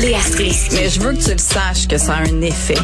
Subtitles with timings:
[0.00, 0.74] Léa Strisky.
[0.74, 2.76] Mais je veux que tu le saches que ça a un effet.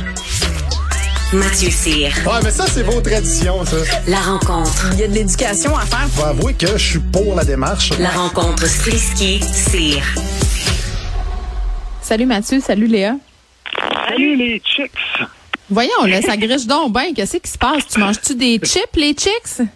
[1.35, 2.09] Mathieu Cyr.
[2.27, 3.77] Ouais, mais ça, c'est vos traditions, ça.
[4.09, 4.89] La rencontre.
[4.95, 6.09] Il y a de l'éducation à faire.
[6.09, 7.91] Faut avouer que je suis pour la démarche.
[7.99, 10.03] La rencontre Strisky-Cyr.
[12.01, 13.17] Salut Mathieu, salut Léa.
[14.09, 14.91] Salut les chicks!
[15.69, 17.13] Voyons, là, ça griche donc bien.
[17.15, 17.87] Qu'est-ce qui se passe?
[17.89, 19.67] Tu manges-tu des chips, les chicks?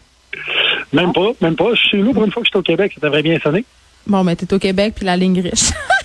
[0.92, 1.70] Même pas, même pas.
[1.74, 3.64] Je suis chez nous pour une fois que j'étais au Québec, ça devrait bien sonner.
[4.06, 5.70] Bon, mais t'es au Québec puis la ligne griche.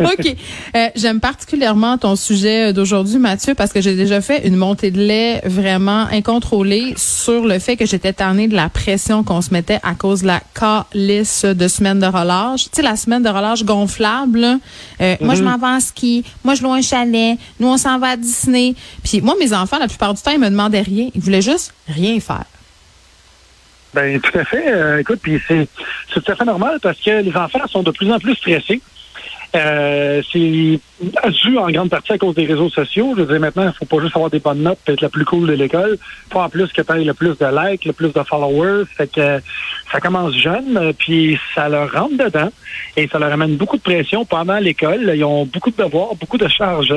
[0.00, 0.36] OK.
[0.76, 4.98] Euh, J'aime particulièrement ton sujet d'aujourd'hui, Mathieu, parce que j'ai déjà fait une montée de
[5.00, 9.78] lait vraiment incontrôlée sur le fait que j'étais tannée de la pression qu'on se mettait
[9.82, 12.64] à cause de la calice de semaine de relâche.
[12.64, 14.40] Tu sais, la semaine de relâche gonflable.
[14.40, 14.58] là.
[15.00, 16.24] Euh, Moi, je m'en vais en ski.
[16.44, 17.38] Moi, je loue un chalet.
[17.60, 18.74] Nous, on s'en va à Disney.
[19.04, 21.08] Puis moi, mes enfants, la plupart du temps, ils me demandaient rien.
[21.14, 22.44] Ils voulaient juste rien faire.
[23.94, 24.64] Ben tout à fait.
[24.68, 25.68] Euh, écoute, puis c'est
[26.12, 28.80] c'est tout à fait normal parce que les enfants sont de plus en plus stressés.
[29.54, 33.12] Euh, c'est dû en grande partie à cause des réseaux sociaux.
[33.16, 35.24] Je veux dire, maintenant, il faut pas juste avoir des bonnes notes être la plus
[35.26, 35.98] cool de l'école.
[36.30, 38.84] faut en plus que tu le plus de likes, le plus de followers.
[38.96, 39.40] Fait que euh,
[39.90, 42.50] ça commence jeune, euh, puis ça leur rentre dedans
[42.96, 45.12] et ça leur amène beaucoup de pression pendant l'école.
[45.14, 46.94] Ils ont beaucoup de devoirs, beaucoup de charges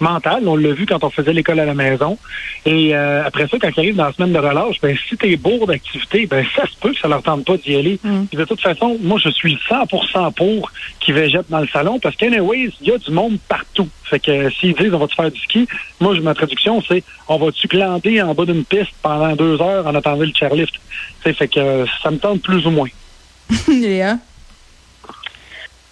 [0.00, 0.46] mentales.
[0.46, 2.18] On l'a vu quand on faisait l'école à la maison.
[2.64, 5.36] Et euh, après ça, quand ils arrivent dans la semaine de relâche, ben si t'es
[5.36, 7.98] bourre d'activité, ben ça se peut que ça leur tente pas d'y aller.
[8.02, 12.16] Puis de toute façon, moi je suis 100% pour qu'ils végètent dans le salon parce
[12.16, 13.88] qu'anyways, il y a du monde partout.
[14.04, 15.66] Fait que euh, s'ils disent on va te faire du ski,
[16.00, 19.94] moi ma traduction c'est on va-tu glander en bas d'une piste pendant deux heures en
[19.94, 20.74] attendant le chairlift?
[20.74, 20.80] Tu
[21.24, 22.88] sais, fait que euh, ça me tente plus ou moins.
[23.68, 24.18] Léa?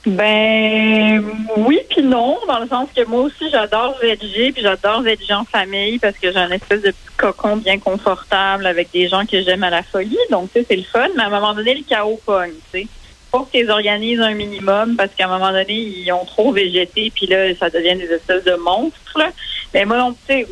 [0.07, 1.25] Ben
[1.57, 5.45] oui puis non, dans le sens que moi aussi j'adore VG puis j'adore VG en
[5.45, 9.41] famille parce que j'ai un espèce de petit cocon bien confortable avec des gens que
[9.41, 10.19] j'aime à la folie.
[10.31, 12.81] Donc tu sais, c'est le fun, mais à un moment donné, le chaos pogne, tu
[12.81, 12.87] sais.
[13.31, 17.27] Faut qu'ils organisent un minimum parce qu'à un moment donné, ils ont trop végété puis
[17.27, 19.19] là, ça devient des espèces de monstres.
[19.73, 20.47] Mais moi, tu sais,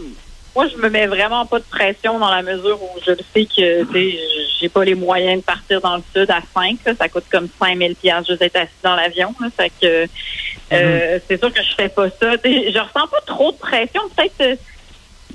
[0.54, 3.44] moi, je me mets vraiment pas de pression dans la mesure où je le sais
[3.46, 4.18] que tu sais,
[4.60, 6.78] j'ai pas les moyens de partir dans le sud à 5.
[6.86, 6.92] Là.
[6.98, 9.34] Ça coûte comme 5000 pièces juste être assis dans l'avion.
[9.40, 9.48] Là.
[9.56, 10.06] Fait que
[10.72, 12.36] euh, c'est sûr que je fais pas ça.
[12.38, 14.40] Tu sais, je ressens pas trop de pression, peut-être.
[14.42, 14.56] euh,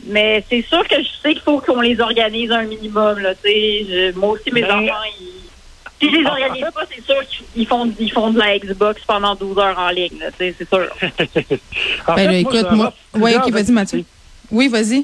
[0.06, 3.20] mais c'est sûr que je sais qu'il faut qu'on les organise un minimum.
[3.20, 3.86] Là, tu sais.
[3.90, 5.34] Je- moi aussi, mes Ben, enfants, ils,
[6.00, 7.22] si je les organise pas, c'est sûr
[7.54, 10.20] qu'ils font, ils font de la Xbox pendant 12 heures en ligne.
[10.20, 10.88] là, tu sais, C'est sûr.
[12.08, 12.88] En Ben fait, là, moi, écoute, moi.
[12.88, 14.06] offre Oui, OK, vas-y, Mathieu.
[14.52, 15.04] Oui, vas-y.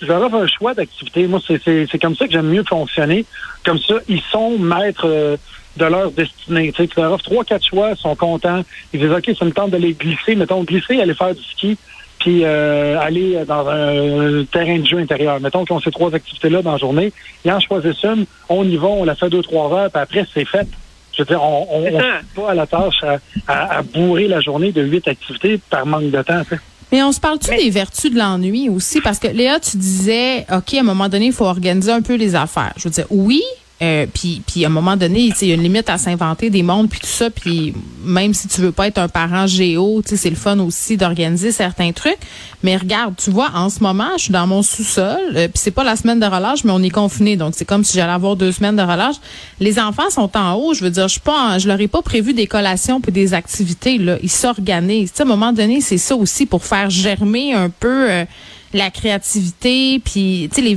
[0.00, 1.26] Je leur offre- un choix d'activité.
[1.26, 3.24] Moi, c'est- c'est c'est comme ça que j'aime mieux fonctionner.
[3.64, 5.36] Comme ça, ils sont maîtres euh,
[5.78, 6.70] de leur destinée.
[6.72, 8.62] Tu sais, tu leur offres trois, quatre choix, ils sont contents.
[8.92, 10.34] Ils disent, OK, ça me tente d'aller glisser.
[10.36, 11.76] Mettons, glisser, aller faire du ski,
[12.20, 15.40] puis euh, aller dans un terrain de jeu intérieur.
[15.40, 17.12] Mettons qu'ils ont ces trois activités-là dans la journée.
[17.44, 20.26] Ils en choisissent une, on y va, on la fait deux, trois heures, puis après,
[20.34, 20.66] c'est fait.
[21.14, 22.04] Je veux dire, on on, C'est on ça.
[22.04, 23.18] se met pas à la tâche à,
[23.48, 26.42] à- à bourrer la journée de huit activités par manque de temps.
[26.42, 26.60] tu sais.
[26.92, 29.00] Mais on se parle-tu des vertus de l'ennui aussi?
[29.00, 32.14] Parce que Léa, tu disais, OK, à un moment donné, il faut organiser un peu
[32.14, 32.74] les affaires.
[32.76, 33.42] Je veux dire, oui,
[33.82, 36.88] euh, puis, à un moment donné, il y a une limite à s'inventer des mondes,
[36.88, 40.36] puis tout ça, puis même si tu veux pas être un parent géo, c'est le
[40.36, 42.16] fun aussi d'organiser certains trucs.
[42.62, 45.72] Mais regarde, tu vois, en ce moment, je suis dans mon sous-sol, euh, puis c'est
[45.72, 48.34] pas la semaine de relâche, mais on est confiné, donc c'est comme si j'allais avoir
[48.36, 49.16] deux semaines de relâche.
[49.60, 52.00] Les enfants sont en haut, je veux dire, je suis pas, je leur ai pas
[52.00, 55.12] prévu des collations puis des activités là, ils s'organisent.
[55.18, 58.10] À un moment donné, c'est ça aussi pour faire germer un peu.
[58.10, 58.24] euh,
[58.72, 60.76] la créativité, puis tu sais les,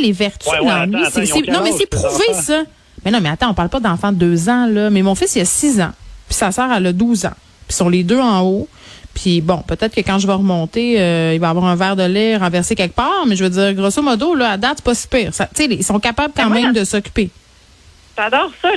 [0.00, 1.02] les vertus Ouais, de ouais, l'ennui,
[1.44, 2.62] ils non mais c'est prouvé ça.
[3.04, 5.34] Mais non mais attends, on parle pas d'enfants de deux ans là, mais mon fils
[5.36, 5.92] il a six ans,
[6.28, 7.30] puis sa sœur elle a 12 ans,
[7.66, 8.68] puis ils sont les deux en haut.
[9.14, 12.02] Puis bon, peut-être que quand je vais remonter, euh, il va avoir un verre de
[12.04, 14.94] lait renversé quelque part, mais je veux dire, grosso modo, là, à date, c'est pas
[14.94, 15.34] si pire.
[15.34, 17.28] Ça- Tu sais, ils sont capables quand moi, même de s'occuper.
[18.16, 18.70] J'adore ça.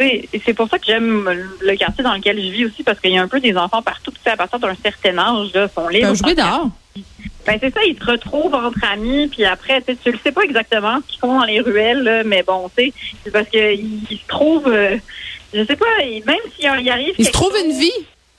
[0.00, 1.28] Et c'est pour ça que j'aime
[1.60, 3.80] le quartier dans lequel je vis aussi, parce qu'il y a un peu des enfants
[3.82, 4.12] partout.
[4.26, 6.08] À partir d'un certain âge, là, sont Ils libres.
[6.08, 6.70] peuvent jouer dehors.
[7.46, 10.32] Ben c'est ça, ils se retrouvent entre amis, puis après, tu sais, tu le sais
[10.32, 12.92] pas exactement ce qu'ils font dans les ruelles, là, mais bon, tu sais,
[13.24, 14.96] c'est parce qu'ils ils se trouvent, euh,
[15.52, 17.14] je sais pas, même s'il y arrive.
[17.18, 17.92] Ils se trouvent une vie.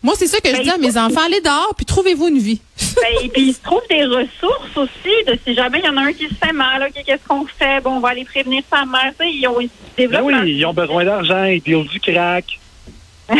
[0.04, 2.38] Moi, c'est ça que je Ben, dis à mes enfants, allez dehors, puis trouvez-vous une
[2.38, 2.62] vie.
[2.96, 5.98] ben, et puis ils se trouvent des ressources aussi, de si jamais il y en
[5.98, 7.82] a un qui se fait mal, ok, qu'est-ce qu'on fait?
[7.82, 10.26] Bon, on va aller prévenir sa mère, tu sais, ils ont ils se Ben développent.
[10.44, 12.46] oui, ils ont besoin d'argent, ils dealent du crack.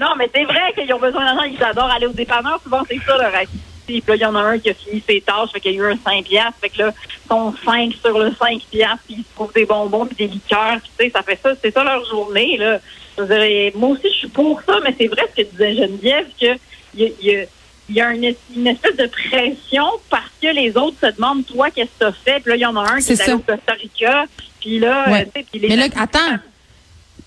[0.00, 3.00] Non, mais c'est vrai qu'ils ont besoin d'argent, ils adorent aller au dépanneur, souvent c'est
[3.04, 3.64] ça leur activité.
[3.88, 5.80] Puis là, il y en a un qui a fini ses tâches, fait qu'il y
[5.80, 6.92] a eu un 5 piastres, fait que là,
[7.28, 10.78] sont 5 sur le 5 piastres, puis ils se trouvent des bonbons puis des liqueurs,
[10.80, 12.78] puis tu sais, ça fait ça, c'est ça leur journée, là.
[13.16, 16.46] Je moi aussi, je suis pour ça, mais c'est vrai ce que disait Geneviève, que
[16.94, 17.46] y a, y a-
[17.90, 21.70] il y a une, une espèce de pression parce que les autres se demandent, toi,
[21.70, 22.40] qu'est-ce que tu as fait?
[22.40, 24.24] Puis là, il y en a un qui est allé au Costa Rica,
[24.60, 25.24] puis là, Ouais.
[25.24, 26.36] tu sais, puis les Mais là, attends.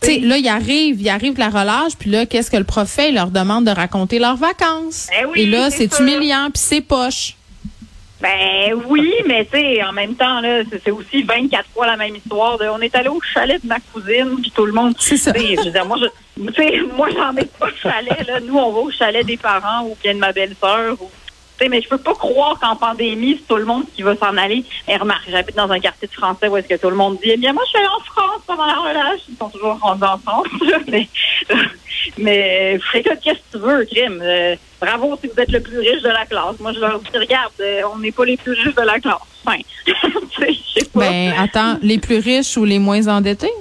[0.01, 2.63] Tu sais, là, ils arrivent, ils arrivent de la relâche, puis là, qu'est-ce que le
[2.63, 3.09] prof fait?
[3.09, 5.07] Il leur demande de raconter leurs vacances.
[5.19, 7.35] Eh oui, Et là, c'est humiliant, puis c'est poche.
[8.21, 12.15] Ben oui, mais tu sais, en même temps, là, c'est aussi 24 fois la même
[12.15, 12.57] histoire.
[12.59, 14.93] De, on est allé au chalet de ma cousine, puis tout le monde.
[14.99, 15.33] C'est ça.
[15.35, 18.27] Je veux dire, moi, je, tu sais, moi, j'en ai pas de chalet.
[18.27, 18.39] Là.
[18.39, 20.97] Nous, on va au chalet des parents ou bien de ma belle-sœur.
[21.01, 21.09] Ou,
[21.69, 24.63] mais je peux pas croire qu'en pandémie, c'est tout le monde qui va s'en aller.
[24.87, 27.31] Mais remarque, j'habite dans un quartier de Français où est-ce que tout le monde dit,
[27.31, 29.21] eh bien, moi, je suis allée en France pendant la relâche.
[29.29, 30.47] Ils sont toujours rendus en France.
[30.87, 31.07] mais,
[32.17, 34.19] mais, qu'est-ce que tu veux, crime?
[34.21, 36.59] Euh, bravo si vous êtes le plus riche de la classe.
[36.59, 39.17] Moi, je leur dis, regarde, euh, on n'est pas les plus riches de la classe.
[39.45, 40.99] Enfin, je sais pas.
[40.99, 43.51] Ben, attends, les plus riches ou les moins endettés?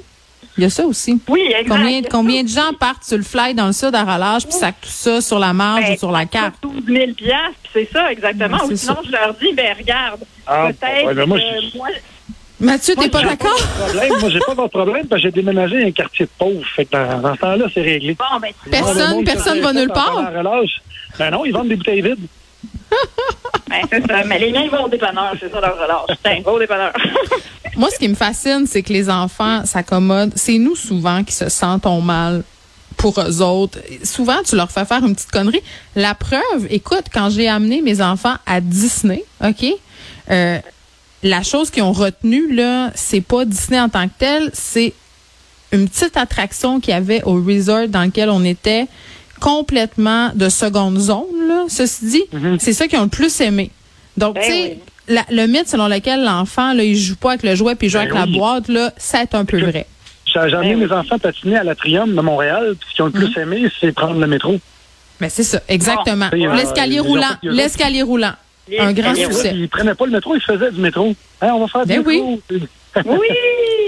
[0.61, 1.19] Il y a ça aussi.
[1.27, 1.69] oui, exact.
[1.71, 4.75] Combien, combien de gens partent sur le fly dans le sud à relâche, puis sacent
[4.83, 6.57] tout ça sur la marge Ben, ou sur la carte?
[6.61, 8.59] 12 000 piastres, puis c'est ça, exactement.
[8.59, 11.39] Ben, Ou sinon, je leur dis, ben regarde, Ah, peut-être ouais, ben moi,
[12.61, 13.59] Mathieu, t'es pas d'accord?
[14.21, 16.67] Moi, j'ai pas votre problème parce que j'ai déménagé dans un quartier de pauvres.
[16.77, 18.13] Fait que dans, dans ce temps-là, c'est réglé.
[18.19, 20.31] bon, ben, Personne- personne va nulle part.
[21.19, 22.27] Ben non, ils vendent des bouteilles vides.
[23.71, 24.25] ben, c'est ça.
[24.25, 26.19] Mais les miens, ils vont au dépanneur, c'est ça leur relâche.
[26.25, 26.93] Tiens, va au dépanneur.
[27.77, 30.33] Moi, ce qui me fascine, c'est que les enfants s'accommodent.
[30.37, 32.43] C'est nous souvent qui se sentons mal
[32.97, 33.79] pour eux autres.
[34.05, 35.63] Souvent, tu leur fais faire une petite connerie.
[35.97, 39.65] La preuve, écoute, quand j'ai amené mes enfants à Disney, OK?
[40.31, 40.59] Euh,
[41.23, 44.93] la chose qu'ils ont retenue, là, c'est pas Disney en tant que tel, c'est
[45.73, 48.87] une petite attraction qu'il y avait au resort dans lequel on était
[49.41, 51.65] complètement de seconde zone, là.
[51.69, 52.23] Ceci dit,
[52.59, 53.71] c'est ça qu'ils ont le plus aimé.
[54.17, 54.79] Donc, Ben tu sais,
[55.09, 55.17] oui.
[55.31, 57.99] le mythe selon lequel l'enfant, là, il joue pas avec le jouet puis il joue
[57.99, 58.39] Ben avec la oui.
[58.39, 59.87] boîte, là, c'est un peu vrai.
[60.33, 60.87] J'ai amené Ben oui.
[60.87, 62.75] mes enfants patiner à la Triumph de Montréal.
[62.79, 63.43] Puis ce qu'ils ont le plus Mhm.
[63.43, 64.59] aimé, c'est prendre le métro.
[65.21, 66.29] Mais c'est ça, exactement.
[66.33, 68.33] Bon, euh, L'escalier les roulant, l'escalier roulant.
[68.79, 69.53] Un grand succès.
[69.55, 71.15] Ils prenaient pas le métro, ils faisaient du métro.
[71.43, 72.41] Hein, on va faire du Ben métro.
[72.51, 73.19] Oui!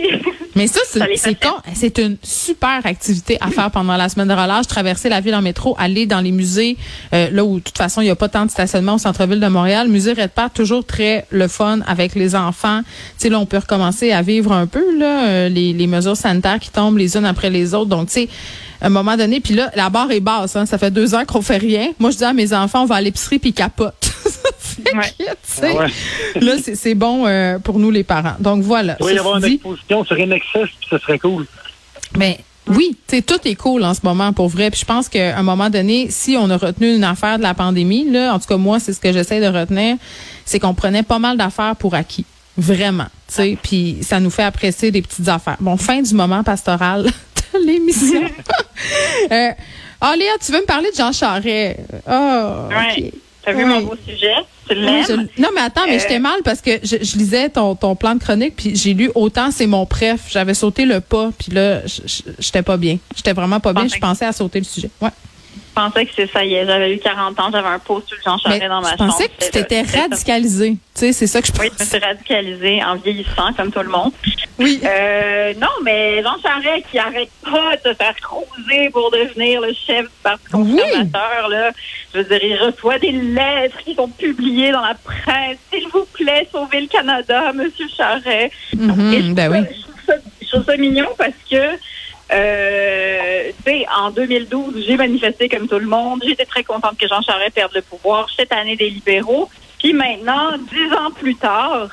[0.54, 0.80] Mais ça,
[1.16, 1.54] c'est con.
[1.74, 4.66] C'est une super activité à faire pendant la semaine de relâche.
[4.66, 6.76] Traverser la ville en métro, aller dans les musées,
[7.14, 9.40] euh, là où de toute façon il n'y a pas tant de stationnement au centre-ville
[9.40, 9.88] de Montréal.
[9.88, 12.80] Musée Red Park, toujours très le fun avec les enfants.
[12.82, 12.88] Tu
[13.18, 16.58] sais, là, on peut recommencer à vivre un peu là euh, les, les mesures sanitaires
[16.60, 17.90] qui tombent les unes après les autres.
[17.90, 18.28] Donc, tu sais,
[18.80, 20.56] à un moment donné, puis là, la barre est basse.
[20.56, 21.92] Hein, ça fait deux heures qu'on fait rien.
[21.98, 24.11] Moi, je dis à mes enfants, on va à l'épicerie puis ils capotent.
[24.58, 25.12] Fait Ouais.
[25.18, 26.40] que, tu sais, Ah ouais.
[26.40, 28.34] Là, c'est bon euh, pour nous les parents.
[28.40, 28.94] Donc voilà.
[28.94, 31.46] Il pourrait y avoir une dit- exposition sur Inexcess, puis ce serait cool.
[32.16, 32.38] mais
[32.68, 34.70] oui, tu sais, tout est cool en ce moment pour vrai.
[34.70, 37.54] Puis je pense qu'à un moment donné, si on a retenu une affaire de la
[37.54, 39.96] pandémie, là, en tout cas moi, c'est ce que j'essaie de retenir,
[40.44, 42.24] c'est qu'on prenait pas mal d'affaires pour acquis.
[42.56, 43.06] Vraiment.
[43.28, 45.56] Tu sais, puis ça nous fait apprécier des petites affaires.
[45.58, 47.02] Bon, fin du moment pastoral
[47.54, 48.22] de l'émission.
[49.32, 49.50] euh,
[50.00, 51.78] ah, Léa, tu veux me parler de Jean Charest?
[52.06, 53.04] Ah, ok.
[53.44, 54.34] T'as vu mon beau sujet?
[54.68, 55.04] Tu Oui, l'aimes?
[55.36, 57.96] je- non, mais attends, mais Euh, j'étais mal parce que je, je lisais ton, ton
[57.96, 60.20] plan de chronique, puis j'ai lu autant c'est mon préf.
[60.30, 62.98] J'avais sauté le pas, puis là, je- je- j'étais pas bien.
[63.16, 63.88] J'étais vraiment pas bien.
[63.88, 64.90] Je pensais à sauter le sujet.
[65.00, 65.10] Ouais.
[65.74, 66.66] Je pensais que c'est ça y est.
[66.66, 69.10] J'avais eu 40 ans, j'avais un post sur Jean Mais Charest dans ma je chambre.
[69.12, 70.00] pensais que tu t'étais c'était ça.
[70.02, 70.70] radicalisé.
[70.72, 71.84] Tu sais, c'est ça que je Oui, je me pensais.
[71.98, 74.12] suis radicalisée en vieillissant, comme tout le monde.
[74.62, 74.80] Oui.
[74.84, 79.72] Euh, non, mais Jean Charest qui arrête pas de se faire croiser pour devenir le
[79.72, 80.80] chef du Parti Oui.
[80.80, 81.70] conservateur, là.
[82.14, 85.58] Je veux dire, il reçoit des lettres qui sont publiées dans la presse.
[85.72, 88.52] S'il vous plaît, sauvez le Canada, Monsieur Charest.
[88.76, 89.66] Mhm, Et je, ben trouve oui.
[89.66, 91.78] ça, je, trouve ça, je trouve ça mignon parce que,
[92.32, 96.22] euh, tu sais, en 2012, j'ai manifesté comme tout le monde.
[96.26, 98.28] J'étais très contente que Jean Charest perde le pouvoir.
[98.36, 99.48] Cette année des libéraux.
[99.78, 101.88] Puis maintenant, dix ans plus tard,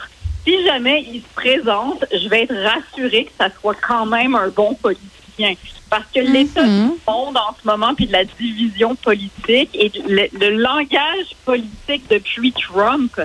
[0.45, 4.47] si jamais il se présente, je vais être rassurée que ça soit quand même un
[4.49, 5.53] bon politicien.
[5.89, 6.89] Parce que l'état Mhm.
[6.91, 12.03] du monde en ce moment, puis de la division politique et le, le langage politique
[12.09, 13.19] depuis Trump,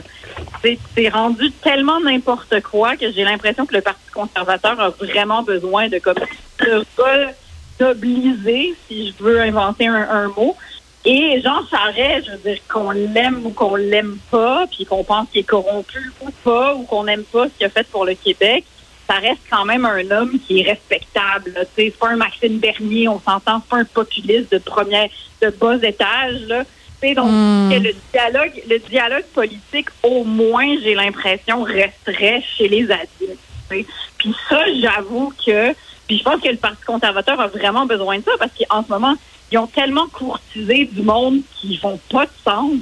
[0.63, 5.43] c'est c'est rendu tellement n'importe quoi que j'ai l'impression que le Parti conservateur a vraiment
[5.43, 6.15] besoin de comme
[6.59, 6.85] se
[7.81, 10.57] redobliser, si je veux inventer un, un mot.
[11.07, 15.29] Et Jean Charest, je veux dire, qu'on l'aime ou qu'on l'aime pas, puis qu'on pense
[15.31, 18.15] qu'il est corrompu ou pas, ou qu'on n'aime pas ce qu'il a fait pour le
[18.15, 18.65] Québec,
[19.07, 21.67] ça reste quand même un homme qui est respectable.
[21.77, 25.09] C'est pas un Maxime Bernier, on s'entend, c'est pas un populiste de première,
[25.43, 26.41] de bas étage.
[26.49, 26.65] Là.
[27.15, 27.69] Donc, Hmm.
[27.71, 33.39] que le dialogue, le dialogue politique, au moins, j'ai l'impression, resterait chez les adultes.
[33.69, 33.87] tu sais.
[34.17, 35.75] Puis ça, j'avoue que,
[36.07, 38.89] puis je pense que le Parti conservateur a vraiment besoin de ça parce qu'en ce
[38.89, 39.15] moment,
[39.55, 42.73] ils ont tellement courtisé du monde qui font pas de sens.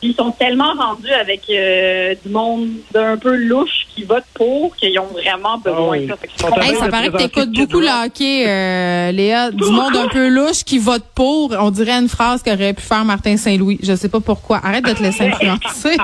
[0.00, 4.74] Puis ils sont tellement rendus avec euh, du monde d'un peu louche qui vote pour
[4.74, 6.06] qu'ils ont vraiment besoin Ah oui.
[6.06, 6.48] de ça.
[6.62, 9.50] Hey, ça paraît que t'écoutes Kid beaucoup le hockey, euh, Léa.
[9.50, 11.54] Du monde un peu louche qui vote pour.
[11.60, 13.78] On dirait une phrase qu'aurait pu faire Martin Saint-Louis.
[13.82, 14.62] Je sais pas pourquoi.
[14.64, 15.98] Arrête de te laisser influencer.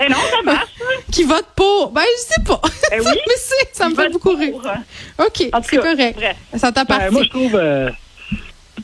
[0.00, 0.66] Eh non, ça marche.
[1.10, 1.92] qui vote pour.
[1.92, 2.60] Ben, je sais pas.
[2.90, 3.12] Ben oui.
[3.26, 4.52] Mais c'est- ça me fait beaucoup rire.
[5.18, 6.14] OK, c'est correct.
[6.18, 6.36] bref.
[6.56, 7.10] Ça Ben, t'appartient.
[7.14, 7.88] moi, je trouve, euh,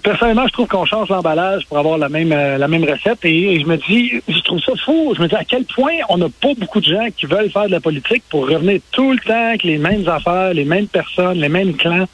[0.03, 3.25] personnellement, je trouve qu'on change l'emballage pour avoir la même, euh, la même recette.
[3.25, 5.13] Et, et je me dis, je trouve ça fou.
[5.17, 7.67] Je me dis à quel point on n'a pas beaucoup de gens qui veulent faire
[7.67, 11.39] de la politique pour revenir tout le temps avec les mêmes affaires, les mêmes personnes,
[11.39, 12.07] les mêmes clans.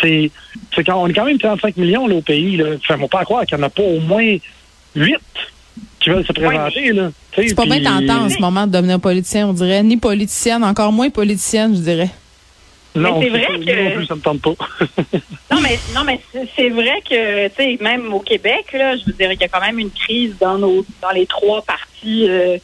[0.00, 0.30] C'est,
[0.74, 2.56] c'est quand on est quand même 35 millions là, au pays.
[2.56, 2.66] Là.
[2.76, 4.36] Enfin, faut pas croire qu'il n'y en a pas au moins
[4.94, 5.16] 8
[6.00, 6.92] qui veulent se présenter.
[6.92, 7.10] là.
[7.34, 9.82] C'est pas bien tentant en ce moment de devenir politicien, on dirait.
[9.82, 12.10] Ni politicienne, encore moins politicienne, je dirais.
[12.98, 14.54] Non, Mais c'est vrai que- non plus, ça me tente pas.
[15.50, 16.20] Non, mais non, mais
[16.56, 19.48] c'est- vrai que, tu sais, même au Québec, là, je veux dire, il y a
[19.48, 22.58] quand même une crise dans nos, dans les trois partis, euh,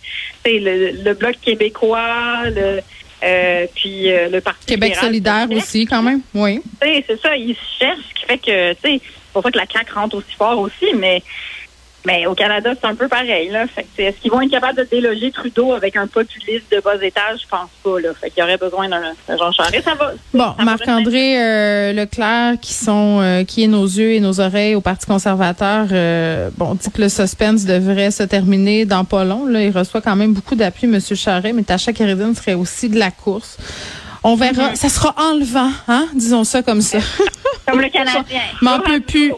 [0.44, 2.80] tu sais, le, le bloc québécois, le,
[3.24, 5.62] euh, puis euh, le parti Québec libéral solidaire cherche.
[5.62, 6.20] aussi, quand même.
[6.34, 6.60] Oui.
[6.80, 9.42] Tu sais, c'est ça, ils se cherchent, ce qui fait que, tu sais, c'est pour
[9.42, 11.22] ça que la CAQ rentre aussi fort aussi, mais,
[12.06, 13.66] mais au Canada, c'est un peu pareil, là.
[13.66, 16.96] Fait que, est-ce qu'ils vont être capables de déloger Trudeau avec un populiste de bas
[17.02, 17.40] étage?
[17.42, 18.10] Je pense pas, là.
[18.20, 19.84] Fait qu'il y aurait besoin d'un Jean Charest.
[19.84, 20.12] Ça va.
[20.34, 24.82] Bon, Marc-André euh, Leclerc, qui sont euh, qui est nos yeux et nos oreilles au
[24.82, 29.46] Parti conservateur, euh, bon, dit que le suspense devrait se terminer dans pas long.
[29.46, 31.00] Là, il reçoit quand même beaucoup d'appui, M.
[31.00, 33.56] Charret, mais Tacha Kéridine serait aussi de la course.
[34.22, 34.72] On verra.
[34.72, 34.76] Mm-hmm.
[34.76, 36.06] Ça sera enlevant, hein?
[36.14, 36.98] Disons ça comme ça.
[37.66, 38.40] Comme le Canadien.
[38.62, 39.32] M'en peut plus.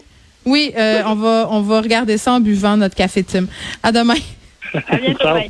[0.47, 3.45] Oui, euh, on va on va regarder ça en buvant notre café Tim.
[3.83, 4.15] À demain.
[4.89, 5.49] À bientôt.